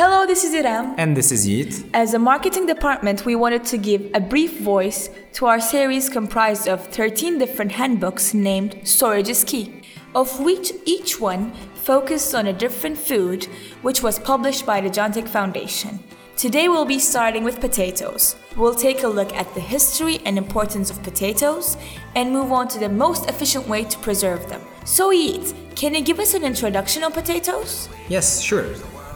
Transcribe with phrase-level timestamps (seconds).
[0.00, 0.94] this is Iram.
[0.96, 1.84] And this is Yeet.
[1.92, 6.68] As a marketing department, we wanted to give a brief voice to our series comprised
[6.68, 9.82] of 13 different handbooks named Storage is Key,
[10.14, 13.44] of which each one focused on a different food,
[13.82, 15.98] which was published by the John Jantek Foundation.
[16.34, 18.36] Today we'll be starting with potatoes.
[18.56, 21.76] We'll take a look at the history and importance of potatoes
[22.14, 24.62] and move on to the most efficient way to preserve them.
[24.86, 27.88] So, Yeet, can you give us an introduction on potatoes?
[28.10, 28.66] Yes, sure.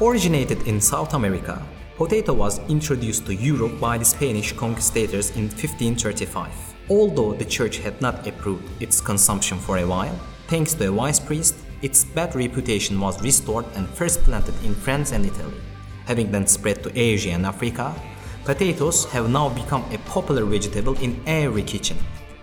[0.01, 1.63] Originated in South America,
[1.99, 6.51] potato was introduced to Europe by the Spanish conquistadors in 1535.
[6.89, 11.21] Although the church had not approved its consumption for a while, thanks to a wise
[11.21, 15.61] priest, its bad reputation was restored and first planted in France and Italy.
[16.07, 17.95] Having then spread to Asia and Africa,
[18.47, 21.99] potatoes have now become a popular vegetable in every kitchen.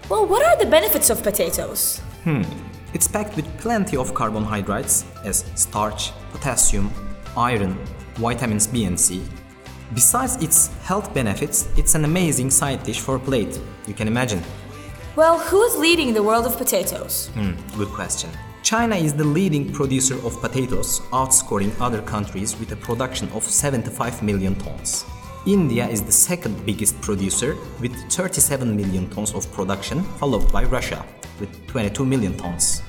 [0.10, 2.02] Well, what are the benefits of potatoes?
[2.24, 2.44] Hmm.
[2.94, 6.92] It's packed with plenty of carbohydrates as starch, potassium,
[7.38, 7.78] iron,
[8.16, 9.24] vitamins B and C.
[9.94, 13.60] Besides its health benefits, it's an amazing side dish for a plate.
[13.88, 14.42] You can imagine.
[15.16, 17.30] Well, who is leading the world of potatoes?
[17.34, 18.30] Hmm, good question.
[18.62, 24.22] China is the leading producer of potatoes, outscoring other countries with a production of 75
[24.22, 25.06] million tons.
[25.48, 31.06] India is the second biggest producer with 37 million tons of production, followed by Russia
[31.40, 32.82] with 22 million tons.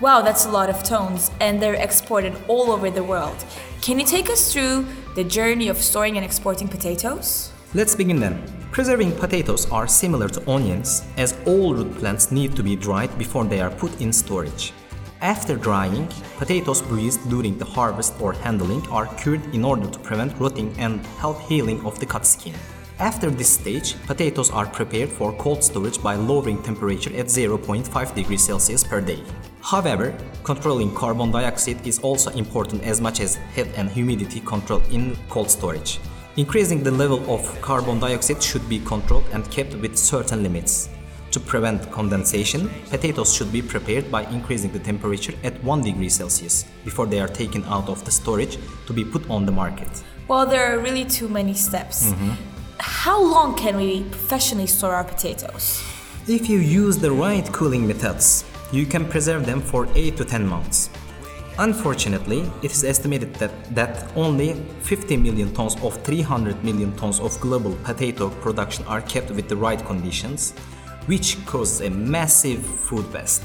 [0.00, 3.44] Wow, that's a lot of tons, and they're exported all over the world.
[3.80, 7.52] Can you take us through the journey of storing and exporting potatoes?
[7.74, 8.42] Let's begin then.
[8.72, 13.44] Preserving potatoes are similar to onions, as all root plants need to be dried before
[13.44, 14.72] they are put in storage.
[15.20, 20.38] After drying, potatoes bruised during the harvest or handling are cured in order to prevent
[20.38, 22.54] rotting and help healing of the cut skin.
[23.00, 28.44] After this stage, potatoes are prepared for cold storage by lowering temperature at 0.5 degrees
[28.44, 29.20] Celsius per day.
[29.60, 35.16] However, controlling carbon dioxide is also important as much as heat and humidity control in
[35.28, 35.98] cold storage.
[36.36, 40.88] Increasing the level of carbon dioxide should be controlled and kept with certain limits.
[41.32, 46.64] To prevent condensation, potatoes should be prepared by increasing the temperature at 1 degree Celsius
[46.84, 48.56] before they are taken out of the storage
[48.86, 49.88] to be put on the market.
[50.28, 52.12] Well, there are really too many steps.
[52.12, 52.53] Mm-hmm.
[52.86, 55.82] How long can we professionally store our potatoes?
[56.28, 60.46] If you use the right cooling methods, you can preserve them for 8 to 10
[60.46, 60.90] months.
[61.58, 64.52] Unfortunately, it is estimated that, that only
[64.82, 69.56] 50 million tons of 300 million tons of global potato production are kept with the
[69.56, 70.52] right conditions,
[71.06, 73.44] which causes a massive food waste.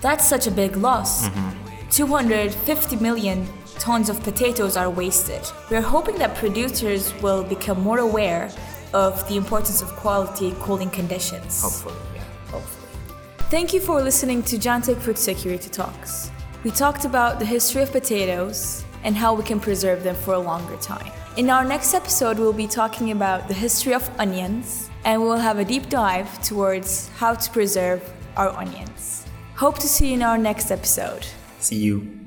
[0.00, 1.26] That's such a big loss.
[1.26, 1.90] Mm-hmm.
[1.90, 3.48] 250 million
[3.78, 5.42] tons of potatoes are wasted.
[5.70, 8.50] We're hoping that producers will become more aware
[8.92, 11.62] of the importance of quality cooling conditions.
[11.62, 12.88] Hopefully, yeah, hopefully.
[13.50, 16.30] Thank you for listening to Jantek Food Security Talks.
[16.64, 20.38] We talked about the history of potatoes and how we can preserve them for a
[20.38, 21.12] longer time.
[21.36, 25.58] In our next episode, we'll be talking about the history of onions and we'll have
[25.58, 28.02] a deep dive towards how to preserve
[28.36, 29.26] our onions.
[29.54, 31.24] Hope to see you in our next episode.
[31.60, 32.25] See you.